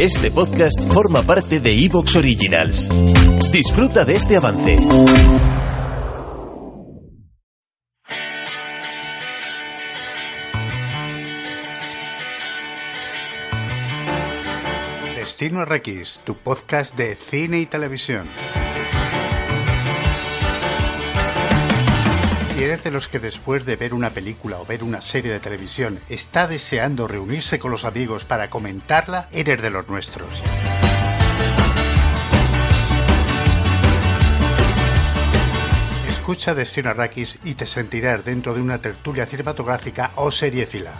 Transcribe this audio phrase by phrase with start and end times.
[0.00, 2.88] Este podcast forma parte de Evox Originals.
[3.50, 4.78] Disfruta de este avance.
[15.16, 18.26] Destino RX, tu podcast de cine y televisión.
[22.56, 25.40] Si eres de los que después de ver una película o ver una serie de
[25.40, 30.42] televisión está deseando reunirse con los amigos para comentarla, eres de los nuestros.
[36.08, 40.94] Escucha Destino Arrakis y te sentirás dentro de una tertulia cinematográfica o seriefila.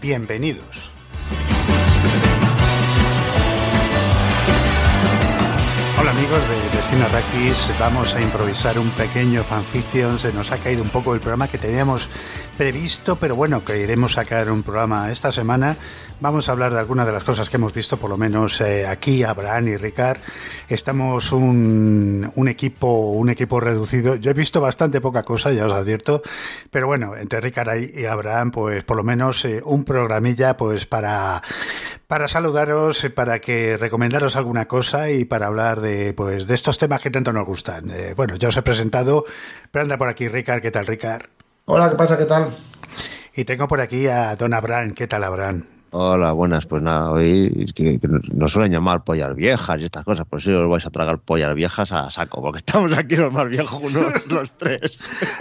[0.00, 0.89] Bienvenidos.
[6.30, 10.88] Amigos de Destino Arrakis, vamos a improvisar un pequeño fanfiction, se nos ha caído un
[10.88, 12.08] poco el programa que teníamos
[12.60, 15.78] previsto, pero bueno, queremos sacar un programa esta semana.
[16.20, 18.86] Vamos a hablar de algunas de las cosas que hemos visto, por lo menos eh,
[18.86, 20.18] aquí, Abraham y Ricard.
[20.68, 24.16] Estamos un, un, equipo, un equipo reducido.
[24.16, 26.22] Yo he visto bastante poca cosa, ya os advierto,
[26.70, 31.42] pero bueno, entre Ricard y Abraham, pues por lo menos eh, un programilla, pues para,
[32.08, 37.00] para saludaros, para que recomendaros alguna cosa y para hablar de, pues, de estos temas
[37.00, 37.90] que tanto nos gustan.
[37.90, 39.24] Eh, bueno, ya os he presentado,
[39.70, 41.39] pero anda por aquí Ricard, ¿qué tal Ricard?
[41.72, 42.18] Hola, ¿qué pasa?
[42.18, 42.48] ¿Qué tal?
[43.32, 45.66] Y tengo por aquí a Don Abraham, ¿qué tal Abraham?
[45.92, 46.66] Hola, buenas.
[46.66, 50.62] Pues nada, hoy que, que nos suelen llamar pollas viejas y estas cosas, por eso
[50.62, 54.26] os vais a tragar pollas viejas a saco, porque estamos aquí los más viejos unos,
[54.28, 54.98] los tres.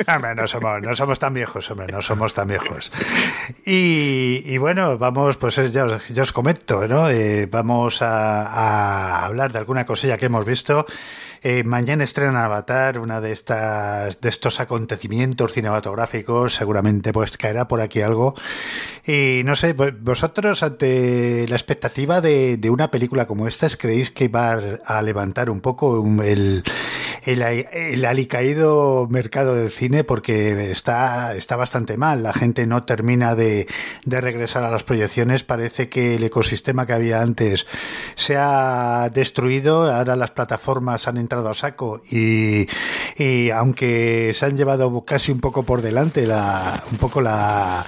[0.07, 2.91] hombre, no somos, no somos tan viejos, hombre, no somos tan viejos.
[3.65, 7.09] Y, y bueno, vamos, pues ya os, ya os comento, ¿no?
[7.09, 10.85] Eh, vamos a, a hablar de alguna cosilla que hemos visto.
[11.41, 16.55] Eh, mañana estrena Avatar, una de estas de estos acontecimientos cinematográficos.
[16.55, 18.35] Seguramente pues caerá por aquí algo.
[19.05, 24.27] Y no sé, vosotros ante la expectativa de, de una película como esta, ¿creéis que
[24.27, 26.63] va a levantar un poco el,
[27.23, 30.03] el, el alicaído mercado del cine?
[30.03, 32.23] Porque está, está bastante mal.
[32.23, 33.67] La gente no termina de,
[34.05, 35.43] de regresar a las proyecciones.
[35.43, 37.65] Parece que el ecosistema que había antes
[38.15, 39.91] se ha destruido.
[39.91, 42.67] Ahora las plataformas han entrado a saco y,
[43.17, 47.85] y, aunque se han llevado casi un poco por delante la, un poco la,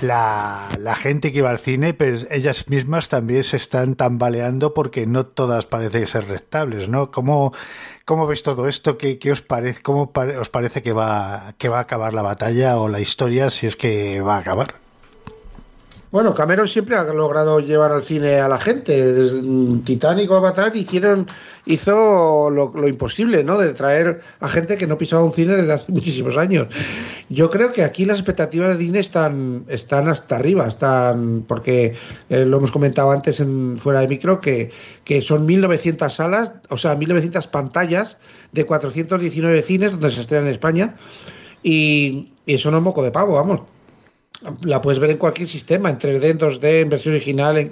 [0.00, 5.06] la, la, gente que iba al cine, pues ellas mismas también se están tambaleando porque
[5.06, 7.10] no todas parecen ser rentables, ¿no?
[7.10, 7.52] ¿Cómo,
[8.04, 8.98] cómo veis todo esto?
[8.98, 12.78] ¿Qué, qué os parece, cómo os parece que va, que va a acabar la batalla
[12.78, 14.81] o la historia si es que va a acabar?
[16.12, 19.14] Bueno, Cameron siempre ha logrado llevar al cine a la gente.
[19.14, 19.40] Desde
[19.82, 21.26] Titanic o Avatar hicieron,
[21.64, 23.56] hizo lo, lo, imposible, ¿no?
[23.56, 26.68] De traer a gente que no pisaba un cine desde hace muchísimos años.
[27.30, 31.94] Yo creo que aquí las expectativas de Disney están, están hasta arriba, están, porque
[32.28, 34.70] eh, lo hemos comentado antes en fuera de micro, que,
[35.04, 38.18] que son 1.900 salas, o sea, 1.900 pantallas
[38.52, 40.94] de 419 cines donde se estrena en España.
[41.62, 43.62] Y, y eso no es moco de pavo, vamos
[44.62, 47.70] la puedes ver en cualquier sistema, en 3D, en 2D, en versión original, en,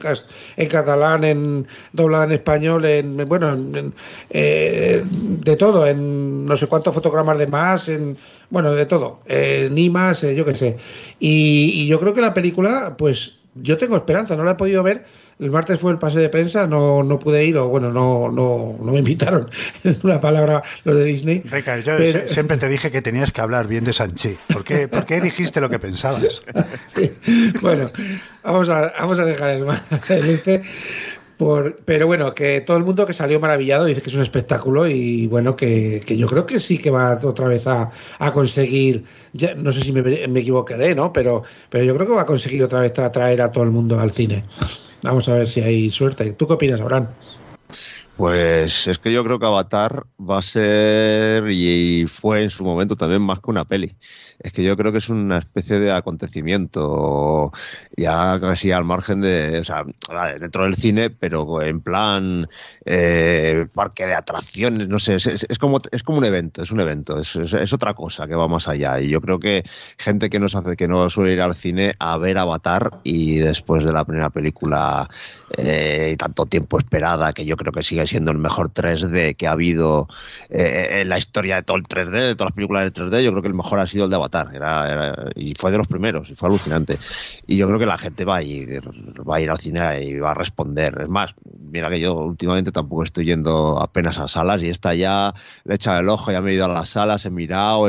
[0.56, 3.92] en catalán, en doblada en español, en bueno, en,
[4.30, 8.16] eh, de todo, en no sé cuántos fotogramas de más, en
[8.50, 10.76] bueno, de todo, en IMAS, eh, yo qué sé.
[11.18, 14.82] Y, y yo creo que la película, pues yo tengo esperanza, no la he podido
[14.82, 15.04] ver,
[15.40, 18.76] el martes fue el pase de prensa, no, no pude ir, o bueno, no, no,
[18.78, 19.48] no me invitaron.
[19.84, 21.42] Es una palabra los de Disney.
[21.50, 22.28] Rica, yo pero...
[22.28, 24.36] siempre te dije que tenías que hablar bien de Sanchi.
[24.52, 26.42] ¿Por qué, ¿Por qué dijiste lo que pensabas?
[26.86, 27.10] Sí.
[27.60, 27.86] Bueno,
[28.42, 29.66] vamos a, vamos a dejar el
[30.28, 30.62] este.
[31.40, 34.86] Por, pero bueno, que todo el mundo que salió maravillado dice que es un espectáculo
[34.86, 39.06] y bueno, que, que yo creo que sí que va otra vez a, a conseguir,
[39.56, 41.14] no sé si me, me, equivocaré, ¿no?
[41.14, 43.98] Pero, pero yo creo que va a conseguir otra vez atraer a todo el mundo
[43.98, 44.44] al cine.
[45.02, 46.32] Vamos a ver si hay suerte.
[46.32, 47.08] ¿Tú qué opinas, Abraham?
[48.20, 52.94] Pues es que yo creo que Avatar va a ser y fue en su momento
[52.94, 53.96] también más que una peli.
[54.38, 57.50] Es que yo creo que es una especie de acontecimiento
[57.96, 59.86] ya casi al margen de, o sea,
[60.38, 62.46] dentro del cine, pero en plan
[62.84, 66.80] eh, parque de atracciones, no sé, es, es, como es como un evento, es un
[66.80, 69.00] evento, es, es, otra cosa que va más allá.
[69.00, 69.62] Y yo creo que
[69.96, 73.84] gente que nos hace que no suele ir al cine a ver Avatar y después
[73.84, 75.08] de la primera película
[75.56, 79.52] eh, tanto tiempo esperada, que yo creo que sigue siendo el mejor 3D que ha
[79.52, 80.08] habido
[80.48, 83.30] eh, en la historia de todo el 3D, de todas las películas de 3D, yo
[83.30, 84.50] creo que el mejor ha sido el de Avatar.
[84.54, 86.98] Era, era, y fue de los primeros, y fue alucinante.
[87.46, 88.82] Y yo creo que la gente va a ir,
[89.28, 91.00] va a ir al cine y va a responder.
[91.00, 91.34] Es más,
[91.70, 95.32] mira que yo últimamente tampoco estoy yendo apenas a salas y esta ya
[95.64, 97.88] le he echado el ojo, ya me he ido a las salas, he mirado,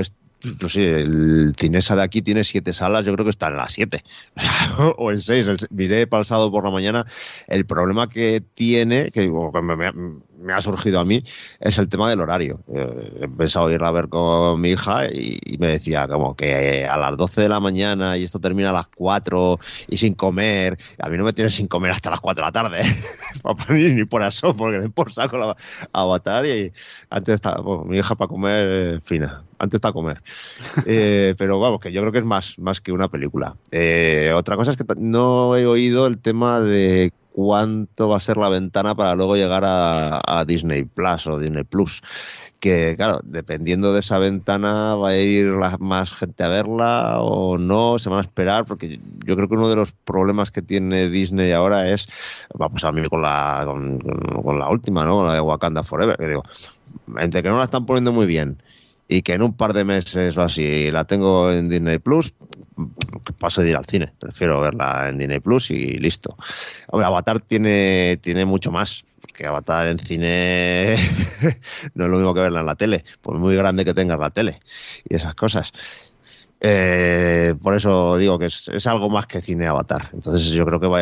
[0.60, 3.74] pues sí, el Cinesa de aquí tiene siete salas, yo creo que está en las
[3.74, 4.04] siete
[4.98, 5.48] o en seis.
[5.70, 7.06] miré pasado por la mañana.
[7.48, 9.94] El problema que tiene, que me,
[10.50, 11.24] ha surgido a mí,
[11.60, 12.62] es el tema del horario.
[12.74, 16.98] Eh, he pensado ir a ver con mi hija y, me decía como que a
[16.98, 19.60] las 12 de la mañana y esto termina a las 4
[19.90, 20.78] y sin comer.
[21.00, 22.82] A mí no me tiene sin comer hasta las 4 de la tarde.
[23.70, 25.56] ni por eso, porque me por saco la
[25.94, 26.72] avatar y
[27.10, 30.22] antes está, mi hija para comer fina antes está comer.
[30.86, 33.56] Eh, pero vamos, que yo creo que es más, más que una película.
[33.72, 38.38] Eh, otra cosa es que no he oído el tema de cuánto va a ser
[38.38, 42.02] la ventana para luego llegar a, Disney Plus o Disney Plus.
[42.60, 45.48] Que claro, dependiendo de esa ventana va a ir
[45.80, 49.70] más gente a verla o no, se van a esperar, porque yo creo que uno
[49.70, 52.08] de los problemas que tiene Disney ahora es,
[52.54, 55.24] vamos a mí con la, con, la última, ¿no?
[55.26, 56.44] La de Wakanda Forever, que digo,
[57.18, 58.62] entre que no la están poniendo muy bien
[59.08, 62.34] y que en un par de meses o así la tengo en Disney Plus,
[63.42, 64.14] paso de ir al cine.
[64.20, 66.38] Prefiero verla en Disney Plus y listo.
[66.92, 69.04] Avatar tiene, tiene mucho más.
[69.20, 70.96] Porque Avatar en cine
[71.94, 74.30] no es lo mismo que verla en la tele, por muy grande que tengas la
[74.30, 74.60] tele
[75.08, 75.72] y esas cosas.
[76.60, 80.10] Eh, por eso digo que es, algo más que cine Avatar.
[80.14, 81.02] Entonces yo creo que va,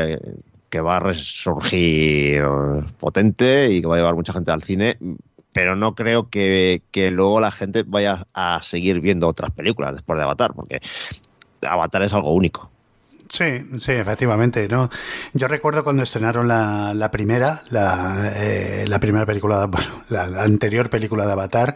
[0.69, 2.43] que va a resurgir
[2.99, 4.97] potente y que va a llevar mucha gente al cine
[5.59, 6.81] pero no creo que,
[7.11, 10.79] luego la gente vaya a seguir viendo otras películas después de Avatar, porque
[11.61, 12.69] Avatar es algo único.
[13.29, 14.67] Sí, sí, efectivamente.
[14.67, 14.89] ¿no?
[15.33, 19.69] Yo recuerdo cuando estrenaron la, la primera, la, eh, la primera película,
[20.09, 21.75] la, anterior película de Avatar,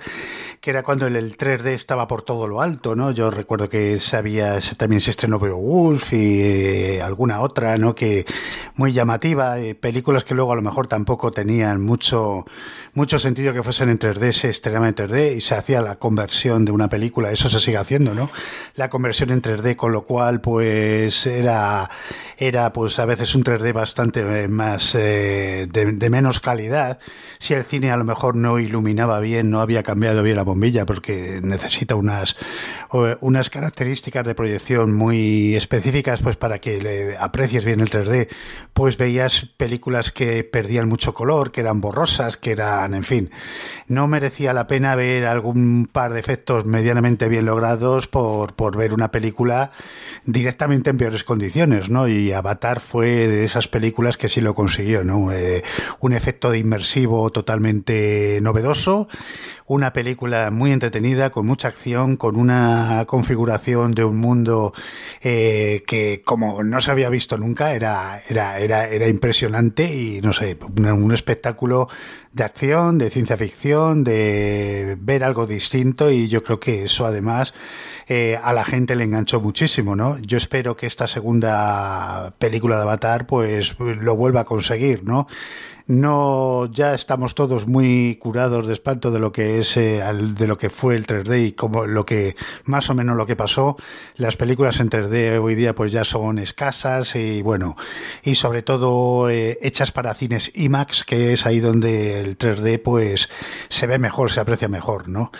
[0.63, 3.11] que era cuando el, 3D estaba por todo lo alto, ¿no?
[3.11, 7.93] Yo recuerdo que sabía, también se estrenó Beowulf y eh, alguna otra, ¿no?
[7.95, 8.25] Que
[8.75, 12.45] muy llamativa, eh, películas que luego a lo mejor tampoco tenían mucho,
[12.93, 16.63] mucho sentido que fuesen en 3D, se estrenaban en 3D y se hacía la conversión
[16.63, 18.29] de una película, eso se sigue haciendo, ¿no?
[18.75, 21.89] La conversión en 3D, con lo cual, pues era,
[22.37, 26.99] era pues a veces un 3D bastante eh, más, de, de menos calidad.
[27.39, 30.85] Si el cine a lo mejor no iluminaba bien, no había cambiado bien la bombilla
[30.85, 32.35] porque necesita unas,
[33.21, 38.29] unas características de proyección muy específicas pues para que le aprecies bien el 3D,
[38.73, 43.31] pues veías películas que perdían mucho color, que eran borrosas, que eran, en fin,
[43.87, 48.93] no merecía la pena ver algún par de efectos medianamente bien logrados por, por ver
[48.93, 49.71] una película
[50.25, 52.07] directamente en peores condiciones, ¿no?
[52.07, 55.31] Y Avatar fue de esas películas que sí lo consiguió, ¿no?
[55.31, 55.63] Eh,
[55.99, 59.07] un efecto de inmersivo totalmente novedoso,
[59.65, 64.73] una película muy entretenida, con mucha acción, con una configuración de un mundo
[65.21, 70.33] eh, que como no se había visto nunca, era, era, era, era impresionante y no
[70.33, 71.89] sé, un, espectáculo
[72.31, 77.53] de acción, de ciencia ficción, de ver algo distinto y yo creo que eso además
[78.07, 80.17] eh, a la gente le enganchó muchísimo, ¿no?
[80.19, 85.27] Yo espero que esta segunda película de Avatar pues lo vuelva a conseguir, ¿no?
[85.87, 90.01] No ya estamos todos muy curados de espanto de lo que es eh,
[90.37, 92.35] de lo que fue el 3D y como lo que
[92.65, 93.77] más o menos lo que pasó.
[94.15, 97.75] Las películas en 3D hoy día pues ya son escasas y bueno
[98.23, 103.29] y sobre todo eh, hechas para cines IMAX que es ahí donde el 3D pues
[103.69, 105.31] se ve mejor se aprecia mejor no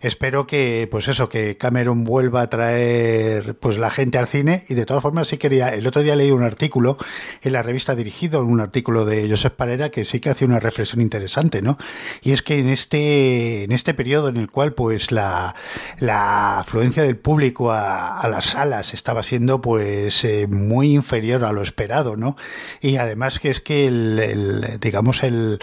[0.00, 4.74] espero que, pues eso, que Cameron vuelva a traer pues la gente al cine y
[4.74, 6.96] de todas formas sí quería, el otro día leí un artículo
[7.42, 11.00] en la revista Dirigido, un artículo de Josep Parera que sí que hace una reflexión
[11.00, 11.78] interesante, ¿no?
[12.22, 15.54] Y es que en este, en este periodo en el cual pues la,
[15.98, 21.62] la afluencia del público a, las salas estaba siendo pues eh, muy inferior a lo
[21.62, 22.36] esperado, ¿no?
[22.80, 25.60] Y además que es que el, digamos el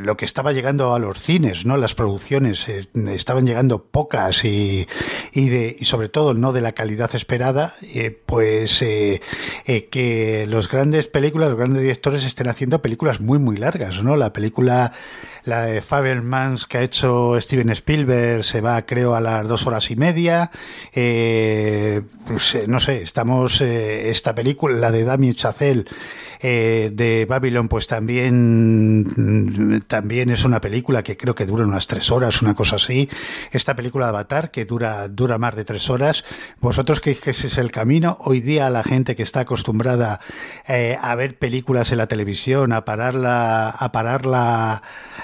[0.00, 1.76] lo que estaba llegando a los cines, ¿no?
[1.76, 4.86] Las producciones eh, estaban llegando pocas y,
[5.32, 9.20] y, de, y sobre todo no de la calidad esperada, eh, pues eh,
[9.64, 14.16] que los grandes películas, los grandes directores estén haciendo películas muy, muy largas, ¿no?
[14.16, 14.92] La película,
[15.44, 19.90] la de Fabermans que ha hecho Steven Spielberg se va, creo, a las dos horas
[19.90, 20.50] y media.
[20.92, 25.84] pues, no sé, estamos, esta película, la de Damien Chazelle,
[26.46, 32.10] eh, de Babylon, pues también, también es una película que creo que dura unas tres
[32.10, 33.08] horas, una cosa así.
[33.50, 36.22] Esta película de Avatar, que dura, dura más de tres horas.
[36.60, 38.18] ¿Vosotros creéis que ese es el camino?
[38.20, 40.20] Hoy día la gente que está acostumbrada
[40.68, 44.82] eh, a ver películas en la televisión, a pararla, a pararla,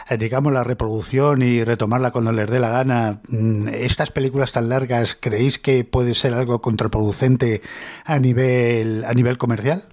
[0.09, 4.69] eh, digamos, la reproducción y retomarla cuando les dé la gana, mm, estas películas tan
[4.69, 7.62] largas, ¿creéis que puede ser algo contraproducente
[8.05, 9.85] a nivel, a nivel comercial?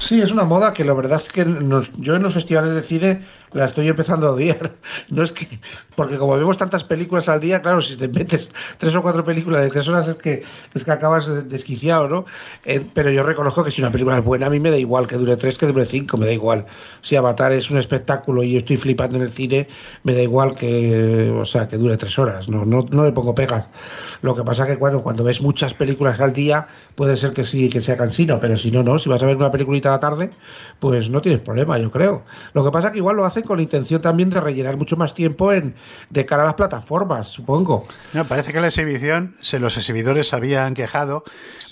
[0.00, 1.44] Sí, es una moda que la verdad es que
[1.98, 4.72] yo en los festivales de cine la estoy empezando a odiar.
[5.10, 5.60] No es que,
[5.96, 9.62] porque como vemos tantas películas al día, claro, si te metes tres o cuatro películas
[9.62, 10.42] de tres horas es que,
[10.72, 12.24] es que acabas desquiciado, ¿no?
[12.64, 15.06] Eh, pero yo reconozco que si una película es buena, a mí me da igual
[15.06, 16.64] que dure tres, que dure cinco, me da igual.
[17.02, 19.68] Si Avatar es un espectáculo y yo estoy flipando en el cine,
[20.04, 23.34] me da igual que, o sea, que dure tres horas, no, no, no le pongo
[23.34, 23.66] pegas.
[24.22, 27.68] Lo que pasa que, bueno, cuando ves muchas películas al día, puede ser que sí,
[27.68, 30.00] que sea cansino, pero si no, no, si vas a ver una peliculita a la
[30.00, 30.30] tarde,
[30.78, 32.22] pues no tienes problema, yo creo.
[32.52, 34.96] Lo que pasa es que igual lo hacen con la intención también de rellenar mucho
[34.96, 35.74] más tiempo en
[36.08, 37.86] de cara a las plataformas, supongo.
[38.12, 41.24] No, parece que la exhibición, se, los exhibidores se habían quejado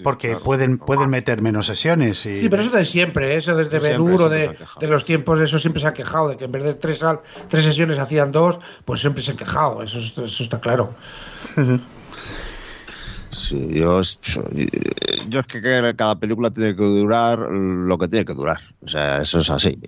[0.02, 2.24] porque pueden, pueden meter menos sesiones.
[2.26, 2.40] Y...
[2.40, 3.38] Sí, pero eso de siempre, ¿eh?
[3.38, 6.44] eso desde Benuro, de, de, los tiempos, de eso siempre se han quejado, de que
[6.44, 7.00] en vez de tres,
[7.48, 10.94] tres sesiones hacían dos, pues siempre se han quejado, eso, eso está claro.
[13.30, 14.00] Sí, yo,
[15.28, 18.58] yo es que cada película tiene que durar lo que tiene que durar.
[18.80, 19.78] O sea, eso es así.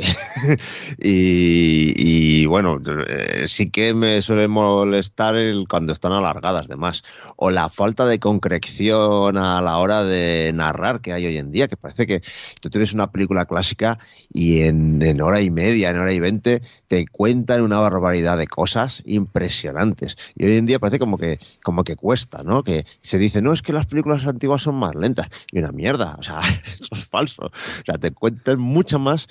[0.98, 2.78] y, bueno,
[3.08, 7.02] eh, sí que me suele molestar el, cuando están alargadas, demás.
[7.36, 11.68] O la falta de concreción a la hora de narrar que hay hoy en día,
[11.68, 12.20] que parece que
[12.60, 13.98] tú tienes una película clásica
[14.32, 18.46] y en, en hora y media, en hora y veinte, te cuentan una barbaridad de
[18.46, 20.16] cosas impresionantes.
[20.36, 22.62] Y hoy en día parece como que, como que cuesta, ¿no?
[22.64, 25.28] Que se dice no, es que las películas antiguas son más lentas.
[25.50, 26.40] Y una mierda, o sea,
[26.80, 27.46] eso es falso.
[27.46, 29.28] O sea, te cuentan mucha más,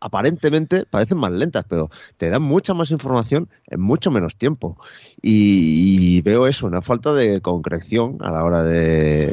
[0.00, 4.76] aparentemente parecen más lentas, pero te dan mucha más información en mucho menos tiempo.
[5.20, 9.32] Y, veo eso, una falta de concreción a la hora de,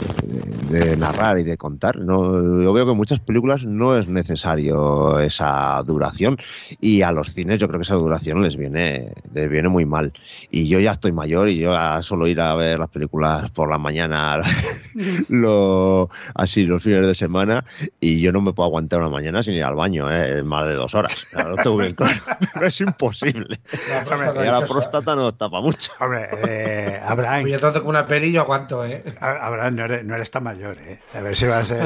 [0.97, 1.97] narrar y de contar.
[1.97, 6.37] No, yo veo que en muchas películas no es necesario esa duración
[6.79, 10.13] y a los cines yo creo que esa duración les viene, les viene muy mal.
[10.49, 13.69] Y yo ya estoy mayor y yo ya solo ir a ver las películas por
[13.69, 13.88] la mañana
[15.29, 17.63] lo, así los fines de semana
[17.99, 20.43] y yo no me puedo aguantar una mañana sin ir al baño, ¿eh?
[20.43, 21.27] más de dos horas.
[21.31, 21.81] Pero
[22.61, 23.59] es imposible.
[23.89, 25.91] La, y la próstata no tapa mucho.
[25.99, 27.47] Hombre, eh, Abraham.
[27.47, 29.03] Yo tanto con una peli yo aguanto, ¿eh?
[29.19, 30.99] Abraham, no eres, no eres tan mayor, ¿eh?
[31.13, 31.83] A ver si va a ser.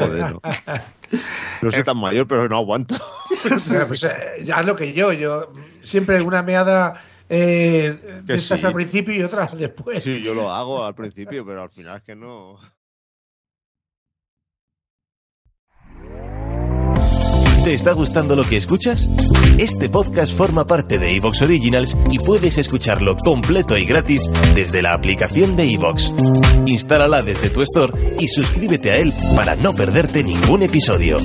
[1.60, 1.70] no.
[1.70, 2.96] soy tan mayor, pero no aguanto.
[3.88, 5.12] pues, eh, haz lo que yo.
[5.12, 10.04] Yo siempre una meada eh, estás al principio y otras después.
[10.04, 12.58] Sí, yo lo hago al principio, pero al final es que no.
[17.64, 19.08] ¿Te está gustando lo que escuchas?
[19.56, 24.92] Este podcast forma parte de Evox Originals y puedes escucharlo completo y gratis desde la
[24.92, 26.14] aplicación de Evox.
[26.66, 31.16] Instálala desde tu store y suscríbete a él para no perderte ningún episodio.